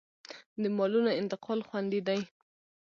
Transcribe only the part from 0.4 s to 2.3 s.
د مالونو انتقال خوندي دی